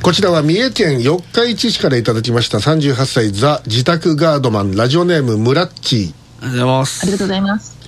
[0.00, 6.14] こちらは三重県四日市市からいただきました38歳ザ自宅ガードマンラジオネームムラッチ。
[6.40, 7.02] ありがとうございます。
[7.02, 7.80] ありがとうございます。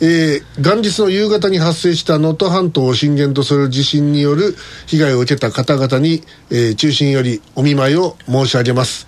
[0.00, 9.06] えー元日の夕方に発生した能登半島を震源とする地震による被害を受けた方々に、えー中心よりお見舞いを申し上げます、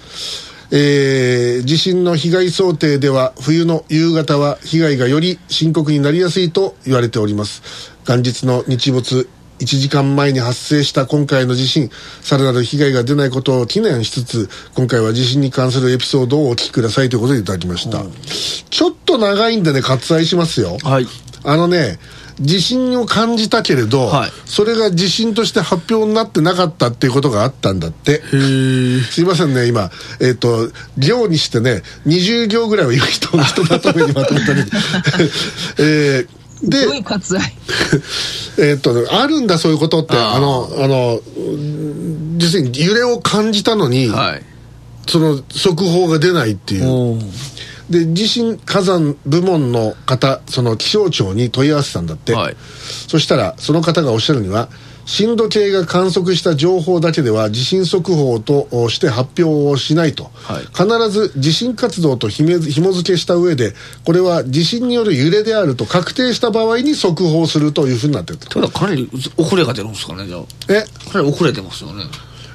[0.73, 7.95] えー地震の被害想定では冬の夕方は被害がより深刻になりやすいと言われております。
[8.07, 9.27] 元日の日没
[9.61, 11.91] 1時間前に発生した今回の地震
[12.23, 18.03] さらなる被害が出ないことを祈念しつつ今回は地震に関するエピソードをお聞きくださいということでいただきました、
[18.71, 20.79] ちょっと長いんでね割愛しますよ。
[20.83, 21.07] はい。
[21.47, 21.99] あのね
[22.41, 24.31] 地震を感じたけれど、はい。
[24.45, 28.23] それが地震として発表になってなかったっていうことがあったんだって。
[28.23, 29.91] すいませんね今。
[30.21, 34.71] えっ、と行にしてね20行ぐらいは言う人の人まとめにまとめたけど。
[35.79, 37.55] えーで割愛。
[38.59, 44.43] えっとあるんだそういうことってあのあのうん実に揺れを感じたのに、はい。
[45.07, 47.19] その速報が出ないっていう。
[47.91, 52.57] で地震火山部門の方その気象庁に問い合わせたんだって、はい。
[53.09, 54.69] そしたらその方がおっしゃるには
[55.07, 60.65] 震度計が観測した情報だけでは地震速報として発表をしないと、はい。
[60.67, 68.69] 必ず地震活動とひめ紐付けした上でこれは地震による揺れであると確定した場合に速報するというふうになってると。
[68.69, 70.43] かなり遅れが出るんですかねじゃあ。
[70.69, 70.83] え？
[71.11, 72.05] かなり遅れてますよね。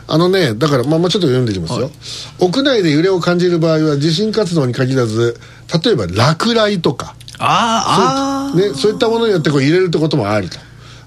[0.07, 1.91] あのね、だから、まあ、まあちょっと読んでいきますよ、はい。
[2.39, 5.39] 屋内で揺れを感じる場合は地震活動に限らず
[5.83, 7.15] 例えば落雷とか。
[7.37, 10.57] あーあーね、そういったものによってこう入れるってこともあると。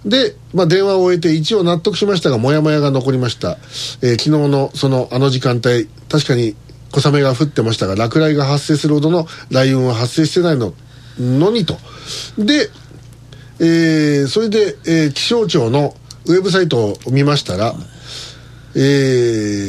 [0.04, 3.58] で、まあ、電話を終えて一応納得しましたがモヤモヤが残りました、
[4.02, 6.56] えー昨日のそのあの時間帯確かに
[6.90, 10.74] 小雨が降ってましたが落雷が発生するほどの雷雲は発生してないの
[11.18, 11.76] のにと。
[12.38, 12.68] で、
[13.60, 15.94] えーそれで、えー気象庁の
[16.26, 17.74] ウェブサイトを見ましたら、
[18.74, 18.78] え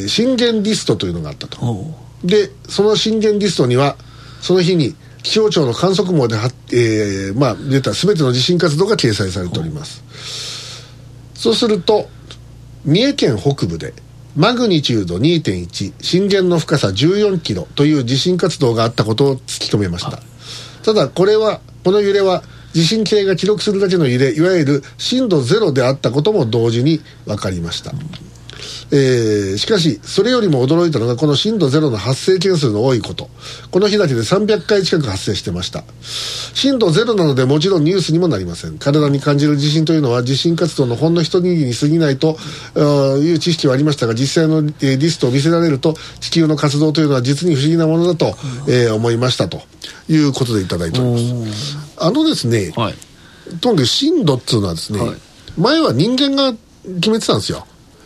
[0.06, 2.04] ー震源リストというのがあったと。
[2.24, 3.98] でその震源リストには
[4.42, 6.36] その日に気象庁の観測網で、
[6.72, 10.04] えーまあ、出た全ての地震活動が掲載されております。
[11.34, 12.08] そうすると
[12.86, 13.94] 三重県北部で
[14.36, 20.20] マグニチュード2.1震源の深さ14キロという地震活動があったことを突き止めました。
[20.84, 27.94] ただこれはこの揺れは地震計が記録するだけの揺れいわゆる震度ゼロであったことも同時に分かりました、
[28.96, 33.28] えーしかしそれよりも驚いたのがこの震度ゼロの発生件数の多いこと。
[33.72, 35.84] この日だけで300回近く発生してました。
[36.54, 38.78] 震度ゼロなのでもちろんニュースにもなりません。
[38.78, 42.38] 体に感じる地震というのは地震活動のほんの一握りに過ぎないと
[43.20, 48.36] いう知識はありましたが実際の、えーリストを見せられると地球の活動というのは実に不思議なものだと、
[48.68, 49.62] えー思いましたと。
[50.10, 51.78] いうことでいただいております。
[51.98, 52.94] あのですね、はい。
[53.62, 55.18] とにかく震度っていうのはですね、はい。
[55.58, 56.54] 前は人間が
[56.96, 57.66] 決めてたんですよ。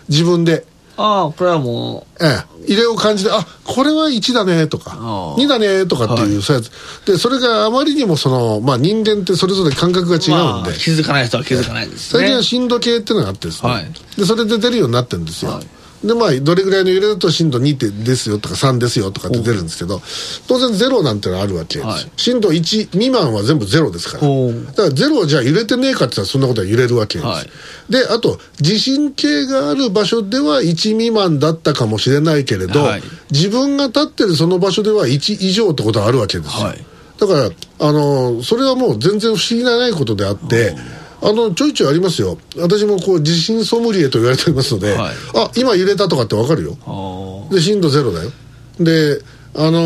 [0.09, 0.66] 自分で、
[0.97, 2.25] ああこれはもえ
[2.68, 5.38] え、揺れを感じてあこれは1だねとかああ。
[5.38, 6.41] 2だねとかっていう、はい。
[6.41, 7.06] そういうやつ。
[7.06, 12.19] でそれがあまりにもその、まあ、人間ってそれぞれ感覚が違うんで、う、まあ、気づかない人は気づかないですね。
[12.19, 13.86] 最近は震度計っていうのがあってですね、はい。
[14.18, 15.68] でそれで出るようになってるんですよ、はい
[16.03, 20.02] でまあどれぐらいの揺れだと震度2ってですよとか3ですよとかって出るんですけど
[20.47, 21.80] 当然ゼロなんてのはあるわけ。
[21.80, 22.12] です、はい。
[22.16, 24.28] 震度1未満は全部ゼロですから。
[24.28, 27.50] だからゼロはじゃあ揺れてねえかって言ったらそんなことは揺れるわけです、はい。
[27.91, 33.02] であと地震計がある場所では1未満だったかもしれないけれど、はい。
[33.31, 36.86] 自分が立ってるその場所では1以上ってことはあるわけですよ、はい。
[37.19, 37.50] だから
[37.80, 40.75] あのそれはもう全然不思議なないことであって、
[41.22, 42.38] あのちょいちょいありますよ。
[42.57, 45.16] 私もこう地震ソムリエと言われておりますので、はい。
[45.35, 46.78] あ今揺れたとかってわかるよ。
[46.85, 48.31] あで震度ゼロだよ。
[48.79, 49.22] で
[49.56, 49.79] あの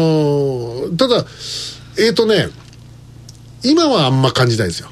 [0.90, 1.26] ーただ
[1.98, 2.48] えっ、とね
[3.64, 4.90] 今はあんま感じないですよ。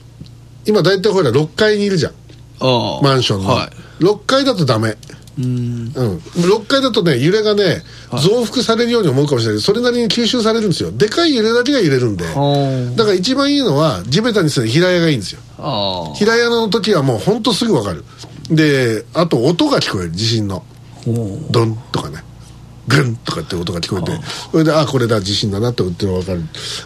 [0.66, 2.14] 今大体ほら6階にいるじゃん。
[2.62, 4.04] あマンションの、はい。
[4.04, 4.96] 6階だとダメ
[5.40, 5.92] うん。
[5.96, 10.92] うん、6階だとね揺れがね、増幅されるように思うかもしれないけどそれなりに吸収されるんですよ。
[10.92, 12.26] でかい揺れだけが揺れるんで。
[12.26, 15.42] あだから一番いいのは地べたにする平屋がいいんですよ。
[15.58, 18.04] あ平屋の時はもうほんとすぐ分かる。
[18.50, 20.12] であと音が聞こえる。
[20.12, 20.64] 地震の。
[21.50, 22.24] ドンとかね
[22.90, 24.12] グンとかって音が聞こえて
[24.52, 26.42] それであこれだ地震だなってっていうのが分かる。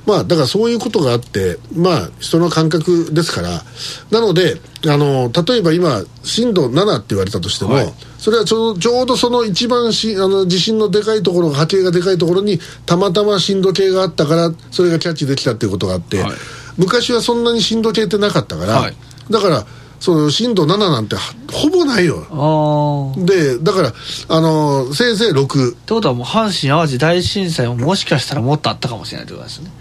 [0.06, 3.64] まあだからそういうことがあってまあ人の感覚ですから
[4.12, 7.94] なのであの例えば今震度7って言われたとしても、はい。
[8.18, 16.32] それはちょうちょうどその一番しあの地震のでかいところ波形がでかいところにたまたま震度計があったからそれがキャッチできたっていうことがあって、はい。
[16.78, 18.96] 昔はそんなに震度計ってなかったから、はい。
[19.30, 19.66] だから
[20.04, 23.14] その震度7なんてはほぼないよ。
[23.26, 23.94] でだから
[24.28, 29.72] あのーせいぜい6ってことはもう阪神・淡路大震災ももしかしたらもっとあったかもしれないってことですね。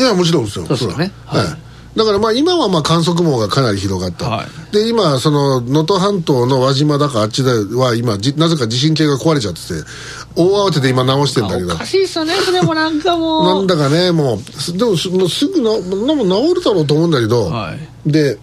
[0.00, 0.66] いやもちろんですよ。
[0.66, 1.12] そうですよね。
[1.30, 1.44] そら。
[1.44, 4.72] はいだからまあ今はまあ観測網がかなり広がった、はい。
[4.72, 9.74] で今その能登半島の輪島だかあっちでは今じなぜか地震計が壊れちゃってて
[10.36, 11.74] 大慌てで今直してんだけど。
[11.74, 12.34] おかしいっすよね。
[12.34, 13.44] それもなんかもう。
[13.58, 15.70] なんだかねもうすでもすもうすぐな
[16.06, 18.10] なも治るだろうと思うんだけど、はい。
[18.10, 18.38] で、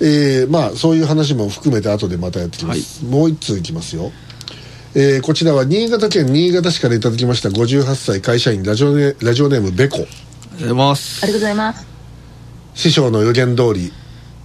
[0.00, 4.10] えーまあそういう話も含めて後でまたやってきます、もう一通いきますよ。
[4.94, 10.14] えーこちらは新潟県新潟市からいただきました58歳会社員ラジオネラジオネームベコありがと
[10.56, 11.22] うございます。
[11.22, 11.97] ありがとうございます。
[12.78, 13.92] 師匠の予言通り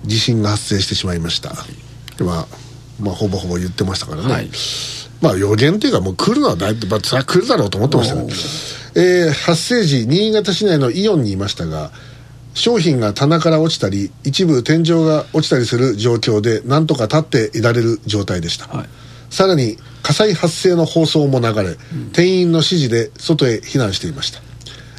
[0.05, 1.53] 地震が発生してしまいました、
[2.19, 2.47] まあ、
[2.99, 4.49] まあほぼほぼ言ってましたからね、はい。
[5.21, 8.23] まあ予言っていうかもう来るのはだいぶ、まあ、それは来るだろうと思ってましたね、
[8.95, 11.91] えー発生時新潟市内のイオンにいましたが
[12.55, 18.89] 商品が棚から落ちたり一部天井が落ちたりする状況でなんとか立っていられる状態でした、はい。
[19.29, 21.77] さらに火災発生の放送も流れ、
[22.13, 24.41] 店員の指示で外へ避難していました、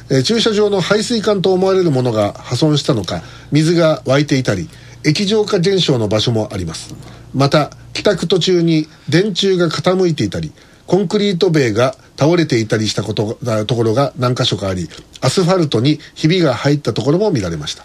[0.09, 3.21] えー駐車場の排水管と思われるものが破損したのか
[3.51, 4.69] 水が湧いていたり
[5.03, 6.95] 液状化現象の場所もあります。
[7.33, 10.51] また帰宅途中に電柱が傾いていたり
[10.87, 14.89] コンクリート塀が倒れていたりしたことところが何箇所かあり
[15.21, 17.83] アスファルトにひびが入ったところも見られました。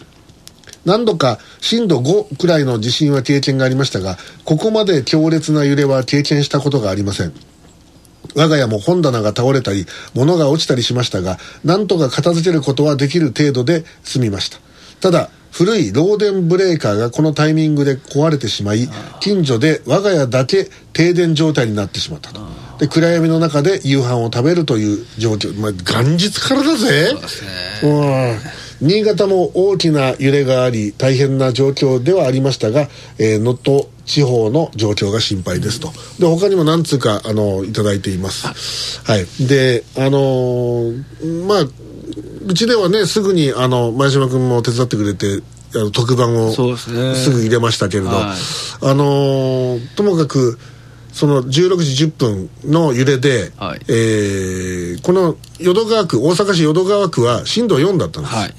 [0.85, 7.33] 何度か震度5くらいの地震は経験がありましたがここまで強烈な揺れは経験したことがありません。
[8.35, 14.59] 我が家も本棚が倒れたり物が落ちたりしましたが何とか片付けることはできる程度で済みました。
[15.01, 18.89] ただ古い漏電ブレーカーがこのタイミングで壊れてしまい
[19.19, 22.41] 近所で我が家だけ停電状態になってしまったと。
[22.79, 27.09] で暗闇の中で夕飯を食べるという状況、まあ、元日からだぜ。
[27.79, 28.41] そうね。
[28.43, 32.89] うん新潟も大きな揺れがあり大変な状況ではありましたが
[33.19, 35.93] えー能登、地方の状況が心配ですと。
[36.19, 39.01] で他にも何通かあのいただいています。
[39.05, 39.27] はい。
[39.47, 41.67] であのーまあ
[42.47, 45.43] うちではねすぐにあの前島君も手伝ってくれて
[45.77, 46.91] あの特番をす
[47.31, 48.87] ぐ入れましたけれど、はい。
[48.91, 50.59] あのーともかく
[51.13, 53.81] その16時10分の揺れで、はい。
[53.89, 58.55] えーこの淀川区大阪市淀川区は震度4だったんです、はい。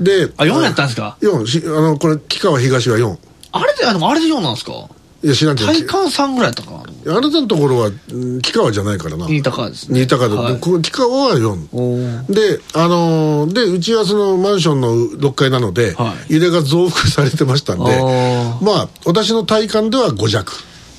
[0.00, 3.16] であ4やったんですか？4しあのこれ木川東は4
[3.52, 4.88] あれであでもあれで4なんですか？
[5.24, 9.26] いや知らんけど体感3ぐらいやったかなあなたのところはうん木川じゃないからな。
[9.26, 10.00] 新高ですね。
[10.00, 10.60] 新高で、はい。
[10.60, 12.32] 木川は4おー。
[12.32, 16.34] であのーでうちはそのマンションの6階なので、はい。
[16.34, 17.84] 揺れが増幅されてましたんで
[18.62, 20.52] まあ私の体感では5弱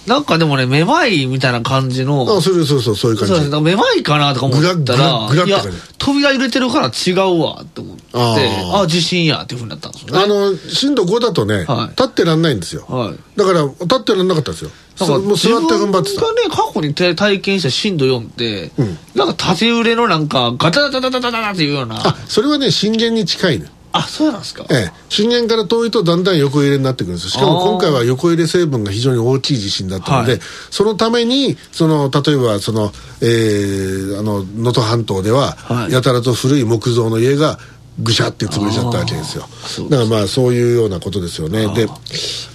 [0.08, 2.24] なんかでもね、めまいみたいな感じの。
[2.24, 3.62] あそうそうそうそういう感じそうですね。
[3.62, 5.60] めまいかなとか思ったら、いや
[5.98, 10.20] 扉揺れてるから違うわって思って、あーあ地震やっていうふうになったんですよね。
[10.24, 13.38] あの震度5だとね、はい立ってらんないんですよ、はい。
[13.38, 21.96] だから立ってらんなかったんですよもう座って踏ん張ってた自分がね、過去に体体験した震度4って、うんなんか縦揺れのなんか、ガタガタガタガタガタっていうような。
[21.98, 24.66] あそれはね震源に近いねあ、そうなんですか？
[24.70, 27.30] ええ、震源から遠いとだんだん横揺れになってくるんですよ。
[27.32, 30.42] しかも今回は横揺れ成分が非常に大きい地震だったので、はい。
[30.72, 35.92] そのためにその例えばそのえーあの能登半島では、はい。
[35.92, 37.58] やたらと古い木造の家が
[38.00, 39.48] ぐしゃって潰れちゃったわけですよ。
[39.90, 41.74] だからまあそういうようなことですよね。
[41.74, 41.88] で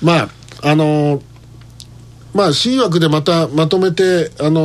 [0.03, 0.29] まあ
[0.63, 1.23] あのー
[2.33, 4.61] まあ、新枠でまたまとめて、あの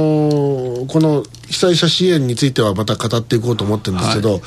[0.83, 4.39] ーこの被災者支援についてはまた語っていこうと思ってるんですけど、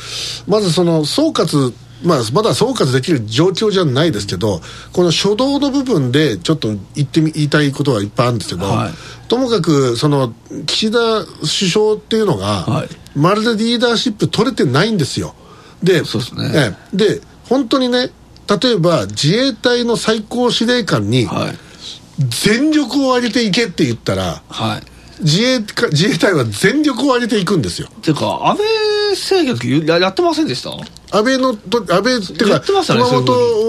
[0.47, 1.73] まずその総括、
[2.03, 4.61] まあ、まだ総括できる状況じゃないですけど、
[4.93, 8.93] この初動の部分でちょっと言ってみ言いたいことがいっぱいあるんですけど、はい
[9.29, 10.33] ともかくその
[10.65, 10.99] 岸田
[11.41, 15.35] 首相っていうのが、はいまるでリーダーシップ取れてないんですよ。
[15.83, 18.11] でそうですねええで本当にね
[18.49, 21.59] 例えば自衛隊の最高司令官に、はい。
[22.19, 24.83] 全力を挙げていけって言ったらはい。
[25.21, 28.67] 自衛か自衛隊は全力を挙げていくんですよていうか、安倍
[29.21, 30.71] 政権の時ややってませんでした？
[31.11, 32.95] 安倍のと安倍っていうかね熊本そ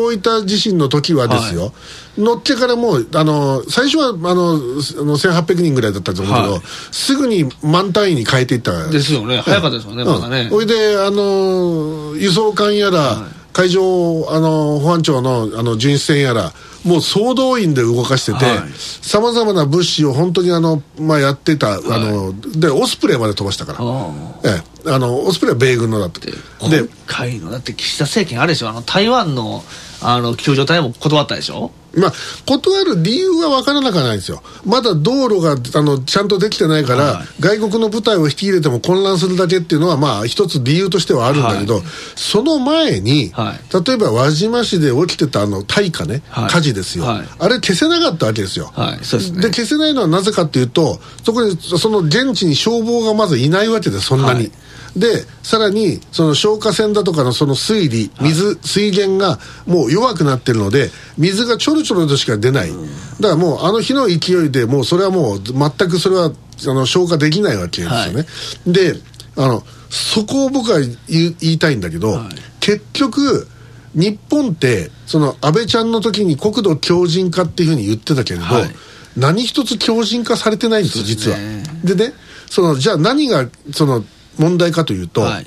[0.10, 1.74] ういう大分地震の時はですよ、
[2.18, 6.62] 乗ってからもうあの最初はあのあの1800人ぐらいだったと思うけど、はい。
[6.92, 8.88] すぐに満単位に変えていった。
[8.90, 9.42] ですよね。
[9.42, 10.50] 早かったですよね、まだね。
[10.50, 16.52] ほいであの輸送艦やら、海上あの保安庁のあの巡視船やら
[16.84, 18.70] もう総動員で動かしててはい。
[18.78, 24.08] さまざまな物資を本当にあの、まあ、やってた、あのでオスプレイまで飛ばしたから、あ。
[24.46, 26.38] ええ、あのオスプレイは米軍のだったで、で
[26.80, 29.64] 今回の、だって岸田政権あれでしょ、あの、台湾の、
[30.02, 31.72] あの、救助隊も断ったでしょ？
[31.92, 32.14] まあ、
[32.46, 34.44] 断る理由は分からなくはないんですよ。
[34.64, 37.28] まだ道路があのちゃんとできてないから、はい。
[37.40, 41.84] 外国の部隊を引き入れても混乱するだけっていうのは、まあ、一つ理由としてはあるんだけど、はい。
[42.16, 43.86] その前に、はい。
[43.86, 46.50] 例えば輪島市で起きてたあの大火ね、はい。
[46.52, 47.28] 火事ですよ、はい。
[47.40, 48.72] あれ消せなかったわけですよ。
[49.00, 49.42] ですね。
[49.42, 54.52] で消せないのはなぜかっていうとそこにその現地に消防がまずいないわけでそんなに、はい
[54.96, 62.72] でさらにその消火栓だとかのその水利水、水源がもう弱くなってるので水がちょろちょろとしか出ない、
[63.20, 66.32] だからもうあの日の勢いでもうそれはもう全くそれは
[66.68, 68.26] あの消化できないわけですよね、
[68.68, 68.94] で
[69.36, 72.30] あのそこを僕は言い言いたいんだけど、はい。
[72.60, 73.48] 結局
[73.96, 78.70] 日本ってその安倍ちゃんの時に国土強靭化っていうふうに言ってたけれど、はい。
[79.18, 81.38] 何一つ強靭化されてないんですよ実は。
[81.84, 82.14] でね
[82.50, 84.04] そのじゃあ何がその
[84.40, 85.46] 問題かというと、はい。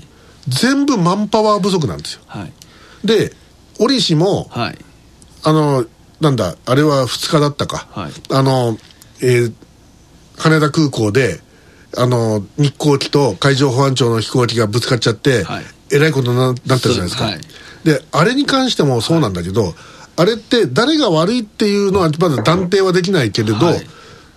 [0.48, 2.22] 全部マンパワー不足なんですよ。
[2.26, 2.52] はい。
[3.04, 3.32] で
[3.78, 4.78] 折しもはい。
[5.44, 5.84] あの
[6.20, 8.12] なんだあれは2日だったか、はい。
[8.30, 8.78] あの、
[9.20, 9.52] えー
[10.38, 11.40] 羽田空港で
[11.96, 15.64] あの日航機と海上保安庁の飛行機がぶつかっちゃって、はい。
[15.92, 17.30] えらいことにななったじゃないですか。
[17.84, 19.74] でであれに関してもそうなんだけど、
[20.16, 23.86] あれって誰が悪いっていうのはまだ断定はできないけれど、はい。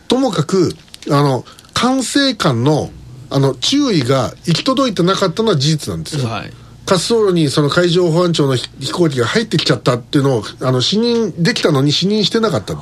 [0.07, 0.75] ともかく
[1.09, 2.89] あの管制官の
[3.29, 6.51] あの注意が行き届いてなかったのは事実なんですよ、はい。
[6.87, 12.73] 滑走路にその海上保安庁の飛飛行機が入ってきちゃったっていうのをあの視認できたのに視認してなかった。
[12.73, 12.77] あ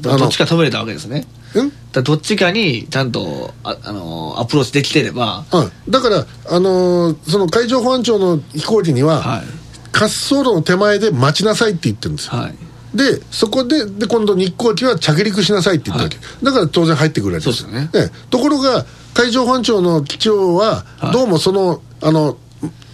[0.00, 1.26] どっちか止めれたわけですね。
[1.54, 1.72] うん？
[1.92, 5.44] だどっちかにちゃんとあ、あのーアプローチできてれば。
[5.52, 9.46] うん、だから、あのーその海上保安庁の飛行機には、はい。
[9.92, 12.54] 滑走路の手前で待ちなさいって言ってるんですよ、はい。
[12.94, 17.70] でそこでで今度日航機は着陸しなさいって言ったわけ、だから当然入ってくるわけですよ。
[17.70, 17.90] ね。
[18.28, 18.84] ところが
[19.16, 21.12] 海上保安庁の機長は、はい。
[21.12, 22.36] どうもそのあの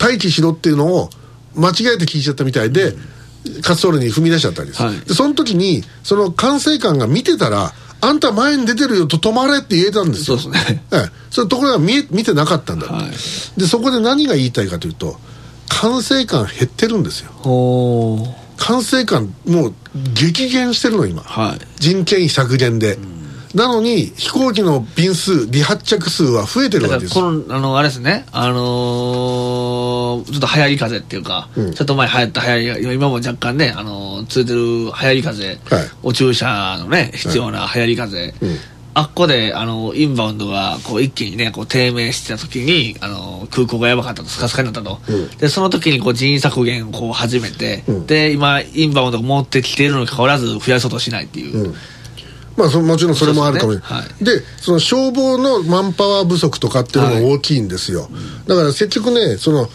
[0.00, 1.11] 待機しろっていうのを
[1.57, 2.93] 間違えて聞いちゃったみたいで、
[3.45, 5.00] 滑走路に踏み出しちゃったわけです、はい。
[5.00, 10.38] でその時にその管制官が見てたらあんた前に出てるよと止まれって言えたんですよ。
[10.38, 10.85] そうですね。
[10.93, 13.11] ええ、それところが見え見てなかったんだはい。
[13.59, 15.17] でそこで何が言いたいかというと
[15.69, 17.33] 管制官減ってるんですよ。
[18.57, 19.75] 管制官もう
[20.14, 21.23] 激減してるの今。
[21.23, 21.59] はい。
[21.81, 22.97] 人件費削減で、
[23.55, 28.25] なのに飛行機の便数離発着数は増えてるわけですこのあのあれですね。
[28.33, 31.75] あのーちょっと流行り風っていうか、うん。
[31.75, 35.59] ちょっと前流行った流行りが今も若干ねあのーついてる流行り風、はい。
[36.03, 38.57] お注射のね必要な流行り風、うん。
[38.95, 45.29] あっこであのインバウンドがこう一気にねこう低迷してた時にあの空港がやばかったとスカスカになったと、うん。
[45.39, 48.07] でその時にこう人員削減をこう始めて、うん。
[48.07, 51.75] で今インバウンドが持ってきているのにかかわらず増やそうとしないっていう、うん
[52.62, 53.73] まあそもちろんそれもあるかも。
[53.73, 54.02] しれない。
[54.02, 58.09] そうで,、その消防のマンパワー不足とかっていうのが大きいんですよ、
[58.47, 59.69] だから結局ねその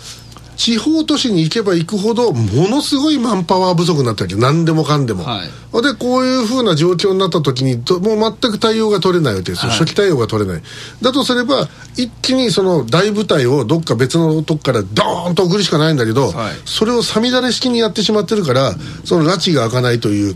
[0.58, 4.36] 地方都市に行けば行くほどものすごいマンパワー不足になったわけ。
[4.36, 5.82] 何でもかんでも、はい。
[5.84, 9.78] でこういうふうな状況になった時にどもう全く対応が取れないわけですよ、はい。
[9.78, 10.64] 初期対応が取れない。
[11.02, 16.54] だとすれば一気にその大部隊をどっか別のとこからドーンと送るしかないんだけど、はい。
[16.66, 18.74] それをさみだれ式にやってしまってるから
[19.06, 20.36] その拉致が開かないという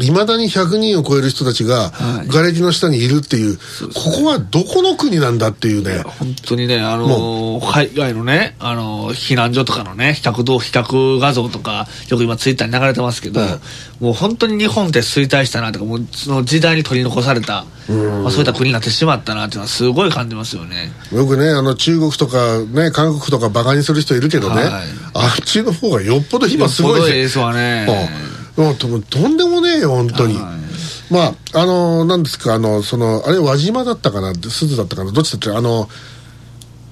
[0.00, 2.28] いまだに100人を超える人たちがはい。
[2.28, 3.56] 瓦礫の下にいるっていう、
[3.94, 6.02] ここはどこの国なんだっていうね。
[6.02, 14.02] 本当にね、あのー海外のね、あのー避難所とかのね、比較動、比較画像とか、よく今ツイッターに流れてますけど、はい。
[14.02, 20.90] もう本当に日本って衰退したなとか、もうその時代に取り残された、まあ、そういった国になってしまったなっていうのはすごい感じますよね。
[21.12, 24.70] よくねあの中国とかね韓国とかバカにする人いるけどね、はい。
[25.14, 27.86] あっちの方がよっぽど今すごいですわね。
[28.28, 34.32] うんもうととんでもねえよ本当に、はいまああのなんですかあのそのあれ輪島だったかな？
[34.34, 35.12] 鈴だったかな？
[35.12, 35.50] どっちだった？
[35.52, 35.88] かあの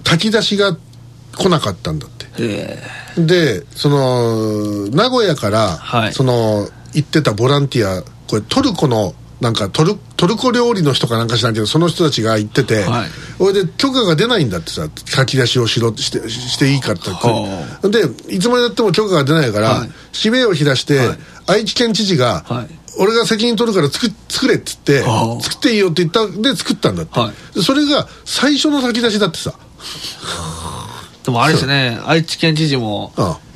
[0.05, 0.77] 炊き出しが
[1.35, 2.27] 来なかったんだって。
[2.39, 2.79] え。
[3.17, 6.13] でその名古屋から、はい。
[6.13, 13.09] その行ってたボランティアこれトルコのなんかトルトルコ料理の人かなんか知らんけどその人たちが行ってて、はい。
[13.39, 17.11] それで許可が出ないんだってさ書き出しをしろしてしていいかって。
[17.11, 19.91] はでいつまでやっても許可が出ないから、はい。
[20.13, 21.19] 使命を開して、はい。
[21.49, 22.69] 愛知県知事が、はい。
[23.01, 25.43] 俺が責任取るから作作れっつって、はあ。
[25.43, 29.55] 作っていいよって言ったんで作ったんだって、それが最初の先出しだってさ。
[31.25, 33.53] でもあれですね、愛知県知事も、ああ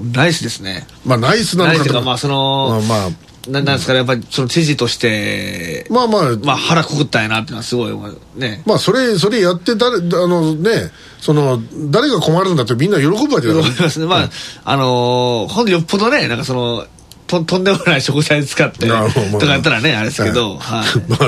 [0.00, 0.84] ナイスですね。
[1.04, 7.92] まあナイスなのかとナイスが、まあその、まあまあななんですかね、やっぱりその知事として、まあまあ、まあ腹くくったんやなっていうのはすごい
[8.36, 8.62] ね。
[8.66, 11.60] まあそれそれやって誰あのねその
[11.90, 14.06] 誰が困るんだってみんな喜ぶわけだから 思いますね。
[14.06, 14.30] まあ、
[14.64, 16.86] あのー、ほんとよっぽどね、なんかその、
[17.26, 20.98] ととんでもない食材使って、とかやったらね、あれですけど、はい。
[21.10, 21.18] まあ、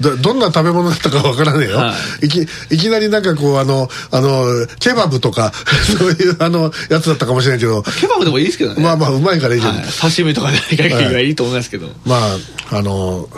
[0.00, 2.28] どどんな食べ物だったかわからねえよ、、はい。
[2.28, 5.52] きいきなりなんかこうあのあのケバブとか
[5.98, 7.82] そういうあのやつだったかもしれないけど。
[8.00, 8.82] ケバブでもいいですけどね。
[8.82, 11.88] まあまあうまいからいいけど、はい、刺身とかでがいいと思いますけど。
[12.04, 12.16] ま
[12.70, 13.28] ああの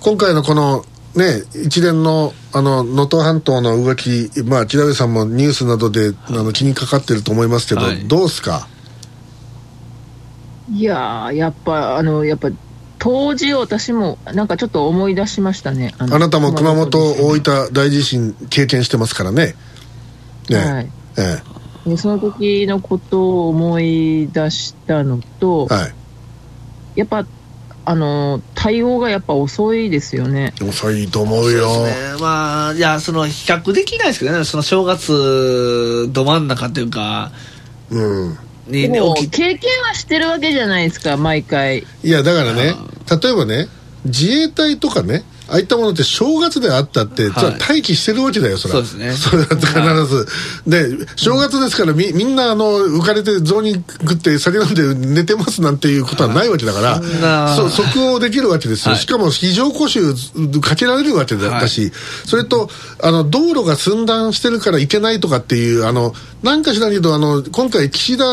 [0.00, 8.04] 今回のこのね一連のあの能登半島の動きまあ木田部さんもニュースなどで、あの気にかかってると思いますけど、はい。
[8.06, 8.66] どうすか？
[10.72, 12.50] いやー、やっぱ、あの、やっぱ、
[12.98, 15.94] 当時私も、なんかちょっと思い出しましたね。
[15.98, 19.54] あなたも熊本大分大地震経験してますからね。
[20.48, 20.56] ね。
[20.56, 20.90] はい。
[21.18, 21.42] え
[21.84, 25.94] でその時のことを思い出したのと、えはい。
[26.94, 27.26] やっぱ、
[27.84, 30.54] あの、対応がやっぱ遅いですよね。
[30.62, 31.68] 遅いと思うよ。
[31.68, 32.20] そうですね。
[32.20, 34.44] まあいやその比較できないですけどね。
[34.44, 37.32] その正月ど真ん中っていうか
[37.90, 38.38] うん
[38.80, 41.86] にでも起き経験はしてるわけじゃないですか、毎回。
[42.02, 42.74] いやだからね
[43.22, 43.68] 例えばね
[44.04, 47.52] 自衛隊とかねああいったものって正月であったって、はい。
[47.60, 49.12] 待機してるわけだよそれはそうですね。
[49.12, 50.26] それは必ず、
[50.66, 59.00] で正月ですからみみんなあの浮かれて雑煮食って酒飲んで寝てますなんていうことはないわけだから、そそ即応できるわけですよ、はい。
[59.00, 60.14] しかも非常講習
[60.62, 61.68] かけられるわけだ,、はい。
[61.68, 61.92] し
[62.24, 62.70] それと
[63.02, 68.24] あの道路が寸断してるからいけないとかっていうあのなんかしらんけどあの今回岸田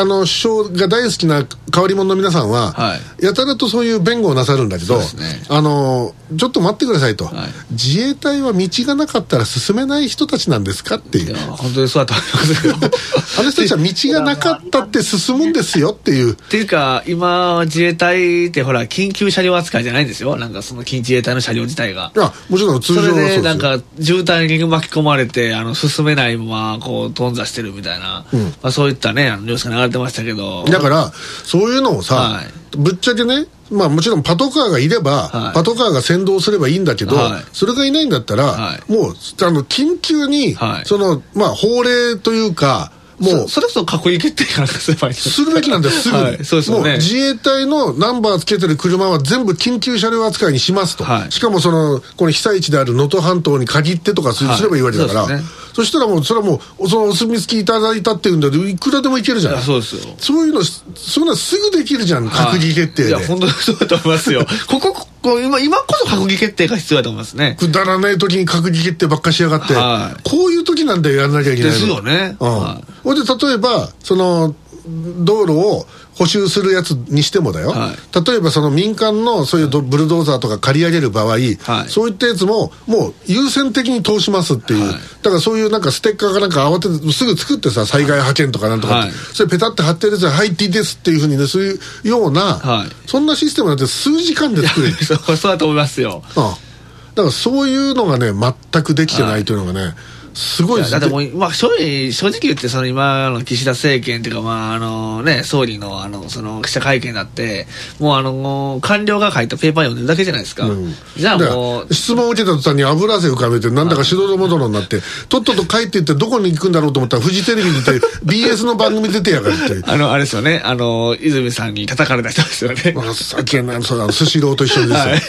[0.00, 5.04] あの首相が大好きな変わり者の皆さんは、はやたらとそういう弁護をなさるんだけど、ね。
[5.48, 7.34] あのちょっと待ってくださいと、はい。
[7.70, 12.74] 自衛隊は道がなかったら進めない人たちなんですかっていいうや本当にそうだと思いますよ。
[13.38, 16.32] あの人たちは道がなかったって進むんですよっていう。
[16.32, 20.36] っていうか、今、自衛隊ってほら、緊急車両扱いじゃないんですよ。
[20.36, 22.12] なんかその緊自衛隊の車両自体が。
[22.14, 22.18] い。
[22.18, 28.42] やもちろん通そ常はそれで、なんか、渋滞に巻き込まれて、あの、進めないまま、こう、頓挫してるみたいな、うん。
[28.62, 30.64] まあ、そういったね、あの、ニュースが流れてましたけど。
[30.64, 31.12] だから
[31.44, 35.54] そういうのをさ、はいぶっちゃけねまあもちろんパトカーがいれば、はい。
[35.54, 37.44] パトカーが先導すればいいんだけど、はい。
[37.52, 38.92] それがいないんだったら、はい。
[38.92, 40.84] もうあの緊急に、はい。
[40.84, 46.22] そのまあ法令というかもうそそれこそ閣議決定かなんかすればいいすするべきなんだよ、すぐに。
[46.22, 46.90] はい、そうですよね。
[46.90, 51.04] もう自衛隊のナンバーつけてる車は全部緊急車両扱いにしますと。
[51.04, 55.28] はいしかもその、この被災地である能登半島に限ってとかす,、はいればいいわけだから。
[55.28, 59.62] ねそしたらもう、それはもう、そのお墨付きいただいたっていうんだけど、いくらでもいけるじゃん。
[59.62, 60.14] そうですよ。
[60.18, 63.14] そういうの、そんなすぐできるじゃん、閣議決定で。
[63.14, 64.46] はいいや、本当にそうだと思いますよ。
[64.68, 67.56] ここ、ここ今、今こそ閣議決定が必要だと思いますね。
[67.58, 71.78] くだらない時に閣議決定ばっかしやがって、はいこういう時なんだよ、やらなきゃいけないの。
[71.78, 72.60] ですよねうん。
[72.60, 74.54] はいほいで、例えば、その、
[74.86, 77.94] 道路を補修するやつにしてもだよ、は
[78.26, 81.56] 例えばその民間のそういうドブルドーザーとか借り上げる場合、はい。
[81.88, 84.92] そういったやつももう優先的に通しますっていう、はい。
[85.22, 93.08] だからそういうなんかステッカーかなんか慌ててすぐ作ってさ災害派遣とかなんとかそれペタって貼ってるやつは「はいっていいです」っていうふうにねそういうような、はい。
[93.08, 95.04] そんなシステムなんて数時間で作れる。
[95.04, 96.22] そう、そうだと思いますよ。
[96.36, 96.72] ああ
[97.14, 99.94] だからそういうのがね全くできてないというのがね、
[100.34, 100.90] すごいです。
[100.90, 107.66] いやだってもう、まあ、正直、正直言って、その今の岸田政権っていうか、まあ、あのね、総理の、あの、その、記者会見だって、
[107.98, 110.66] もうあの、官僚が書いたペーパー読んでるだけじゃないですか。
[110.66, 110.94] うん。
[111.16, 117.90] じゃあもう、質問を受けた途端に油汗浮かべてなんだかしどろもどろになってとっとと帰っていってどこに行くんだろうと思ったらフジテレビにいて
[118.24, 119.84] BS の番組出てやがるっていう。
[119.86, 122.94] あの、あれですよね、あの、泉さんに叩かれた人ですよね。
[122.94, 125.20] 情けないそうだスシローと一緒ですよ、 はい。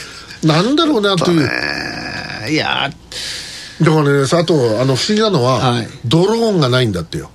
[0.43, 1.41] なんだろうなという。
[1.41, 2.91] えーいや
[3.83, 5.87] だからねあとあの不思議なのは、はい。
[6.05, 7.29] ドローンがないんだってよ。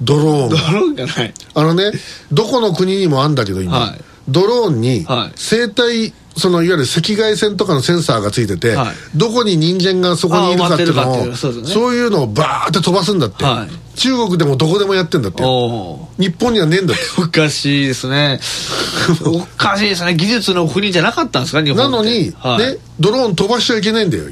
[0.00, 1.34] ドローンー、ドがローンがない。
[1.54, 1.92] あのね
[2.32, 4.00] どこの国にもあんだけど今、はい。
[4.28, 5.32] ドローンにはい。
[5.36, 8.94] 生体そのいわゆる赤外線とかのセンサーがついてて、はい。
[9.16, 11.74] どこに人間がそこにいるかっていうのをそうですね。
[11.74, 13.98] そういうのをバーって飛ばすんだって、はい。
[13.98, 18.38] 中国でもどこでもやってんだって日本にはねえんだっておかしいですね。
[19.26, 20.14] おかしいですね。
[20.14, 21.90] 技術の国じゃなかったんですか、日本って。
[21.90, 24.24] なのに、はい、ねドローン飛ばしちゃいけないんだよ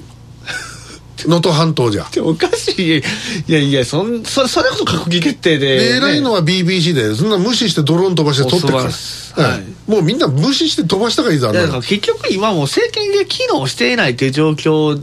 [1.24, 2.06] 能登半島じゃ。
[2.12, 3.02] でおかしい。
[3.48, 8.72] いやいや、そんそれそれこそ閣議決定で、で偉いのは BBC でそんな無視してドローン飛ばして撮ってる。
[8.74, 9.90] から、お素晴らしいはい。
[9.90, 15.00] もうみんな無視して飛ばしたからいいだから結局今もう政権が機能していないという状況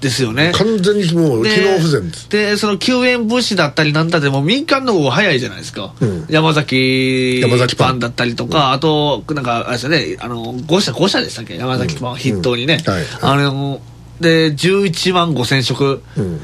[0.00, 0.52] ですよね。
[0.54, 2.28] 完全にもう機能不全です。
[2.28, 5.94] で、その救援物資だったりなんだってもう民間の方が早いじゃないですか。
[6.00, 6.26] うん。
[6.28, 7.98] 山崎山崎パン。
[7.98, 11.56] だったりとか、あと、なんか、あれですよね、あの、5社、5社でしたっけ？
[11.56, 12.82] 山崎パンを筆頭にね。
[12.86, 12.92] うん。
[12.92, 13.04] はい。
[13.22, 13.80] あの、
[14.20, 16.40] で、11万5千食、うん。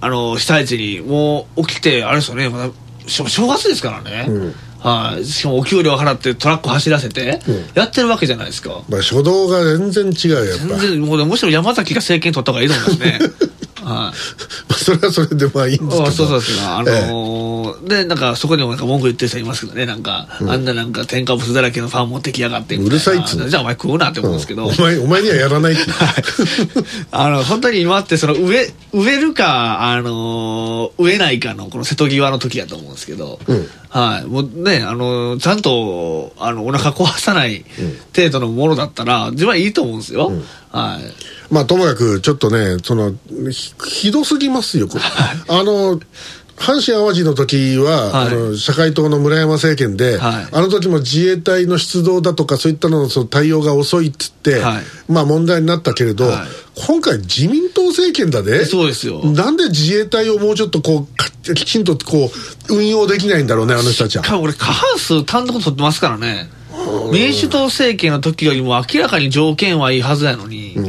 [0.00, 2.70] あの、被災地にもう起きて、あれですよね、まだ、
[3.06, 4.26] 正月ですからね。
[4.28, 4.54] うん。
[4.80, 7.64] はい、しかもお給料払ってトラック走らせて、うん。
[7.74, 8.82] やってるわけじゃないですか。
[8.88, 10.76] まあ、初動が全然違うよやっぱ。
[10.76, 13.18] 全然、もうむしろ山崎が政権取った方がいいと思いますね。
[13.84, 13.94] はい。
[13.94, 14.12] ま
[14.70, 17.54] あそれはそれでまあいいんですけどあそうそうですあのえー
[17.88, 22.76] で、なんかそこにもなんか文句言ってる人いますけどね、なんか、あんななんか添加物だらけのパン持ってきやがって。
[22.76, 24.66] うるさいっつうのじゃあお前食うなって思うんですけど。
[24.66, 25.82] お前お前にはやらないって
[27.10, 34.26] あの、本当に今ってその植え、植えるか、あのー植えないかのこの瀬戸際の時やと思うんですけど、うんはい。
[34.26, 37.64] もうね、あのーちゃんと、あの、お腹壊さない
[38.14, 40.32] 程度のものだったら、自分はいいと思うんですよ。
[40.72, 41.04] はい。
[41.50, 43.12] まあともかくちょっとねその
[43.50, 45.02] ひひどすぎますよこれ。
[45.48, 46.00] あの
[46.56, 48.26] 阪神・淡路の時は、はい。
[48.28, 50.48] あの社会党の村山政権で、はい。
[50.52, 54.82] あの時も自衛隊の出動だとかそういったののその対応が遅いっつって、はい。
[55.12, 56.46] まあ問題になったけれど、はい。
[56.86, 58.64] 今回自民党党政権だで。
[58.64, 59.22] そうですよ。
[59.24, 62.30] なんで自衛隊をもうちょっとこうかきちんとこ
[62.68, 64.24] う運用できないんだろうねあの人たちは。
[64.24, 66.48] か俺過半数単独取ってますからね。
[67.12, 70.83] 民主党政権の時よりも明らかに条件はいいはずやのに、うん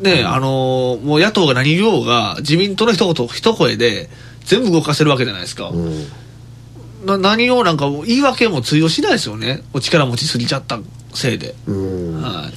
[0.00, 4.08] ねあのーもう野党が何言おうが自民党の一言一声で
[4.44, 6.06] 全部動かせるわけじゃないですか、うん。
[7.06, 9.62] な何をなんか言い訳も通用しないですよね。
[9.72, 10.78] お力持ちすぎちゃった
[11.14, 12.22] せいで、うん。
[12.22, 12.52] はい。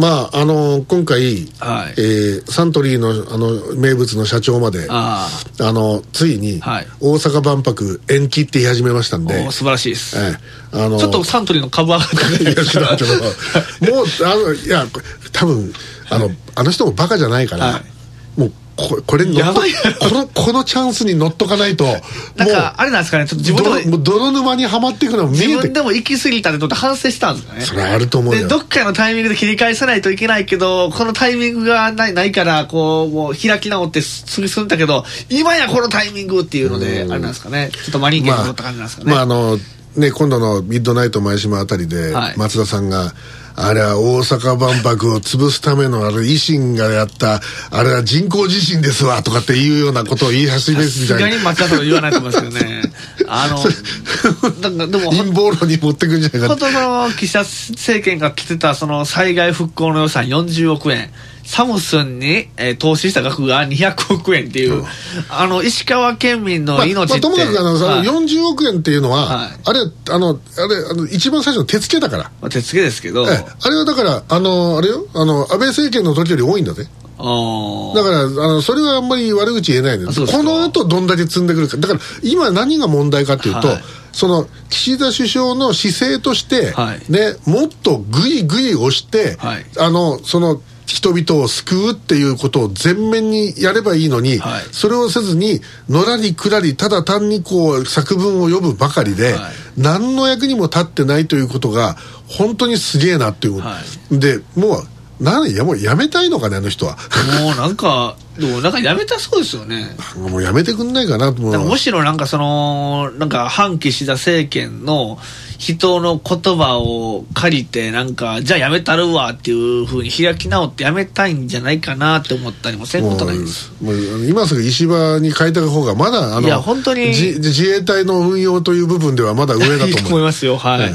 [0.00, 1.94] まああの今回、はい。
[1.98, 5.28] えーサントリーのあの名物の社長まであ
[5.60, 6.86] あのついにはい。
[7.00, 13.04] 大阪万博延期って言い始めましたんで、素晴らしいです、ええあのちょっとサントリーの株上がった
[13.92, 14.86] もうあのいや
[15.32, 15.72] 多分
[16.14, 18.40] あの、あの人もバカじゃないから、はい。
[18.40, 21.92] もうここれに乗っとやばいこのこのチャンスに乗っとかないとも
[22.36, 27.60] なんかあれなんですかねちょっと自分でも泥沼にはまっていくのも見自えて分でも行き過ぎたってとって反省したんですかね。
[27.60, 28.42] それはあると思うよ。
[28.42, 37.70] でどっかのタイミングで切り返さないといけないけどこのタイミングがないないからこうもう開き直ってすぐ進んだけど今やこのタイミングっていうのであれなんですかね。
[37.72, 39.58] ちょっとマリンケに乗った感じなんですかね、まああの
[39.96, 42.38] ね今度のミッドナイト前島あたりで、はい。
[42.38, 43.12] 松田さんが
[43.56, 51.30] あれは大阪万博を潰すためのあれ維新がやったあれは人工地震ですわとかっていうようなことを言い始めるみさすたいな。
[51.30, 52.82] がに松田さんは言わないと思いますけどね。
[53.28, 61.10] あのなんかでも陰謀論に持ってくんじゃないか本当その岸田政権が立てたその災害復興の予算40億円
[61.44, 64.84] サムスンに、えー投資した額が200億円っていう、
[65.28, 68.06] あの石川県民のまあ命って、まあともかくあの、はい。
[68.06, 69.50] 40億円っていうのは、はい。
[69.64, 76.84] あれあのあれあの一番最初の手付けだから、まあ、手付けですけど、ええあれはだからあのあれよあの安倍政権の時より多いんだぜ。
[76.84, 81.76] だからあのそれはあんまり悪口言えないでこの後どんだけ積んでくるか。
[81.76, 83.82] だから今何が問題かっていうと、はい。
[84.12, 87.12] その岸田首相の姿勢として、はい。
[87.12, 89.64] ね、もっとぐいぐい押して、はい。
[89.78, 90.60] あのその
[90.92, 94.64] 人々を救うっていうことを全面にやればいいのに、はい。
[94.72, 99.52] それをせずにのらりくらりただ単にこう作文を読むばかりで、はい。
[99.78, 101.96] 何の役にも立ってないということが
[102.28, 103.78] 本当にすげえなっていう、は
[104.10, 104.86] でもう
[105.22, 106.96] 何やもうやめたいのかねあの人は。
[107.40, 109.94] もうなんかでもなんかやめたそうですよね。
[110.16, 115.18] もうやめてくんないかなとむしろなんかそのなんか反岸田政権の
[115.58, 123.72] 人の言葉を借りてなんかじゃあやめたるわっていうふうに開き直ってやめたいんじゃないかなって思ったりもせんことないです。
[123.80, 130.56] もう今すぐ石破に変えた方がまだあのいや本当に自自衛隊の運用という部分ではまだ上だとと 思いますよ。
[130.56, 130.94] はい、はい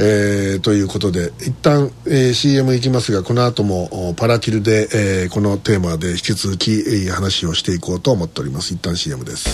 [0.00, 8.72] えーということで一旦、えー CM いきますがこの後もパラキルで、えーこのテーマで引き続き、えー話をしていこうと思っております。
[8.74, 9.48] 一旦 CM です。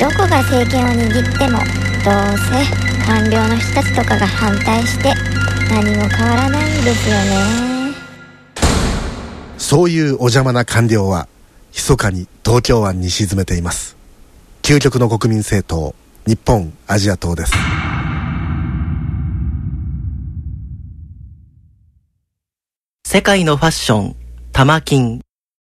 [0.00, 1.58] どこが政権を握っても
[2.04, 5.12] どうせ官僚の人たちとかが反対して
[5.70, 7.67] 何も変わらないんですよね。
[9.68, 11.28] そういうお邪魔な官僚は、
[11.74, 13.98] 密かに東京湾に沈めています。
[14.62, 15.94] 究極の国民政党、
[16.26, 17.52] 日本アジア党です。
[23.06, 24.16] 世界のファッション、
[24.54, 25.20] 玉金。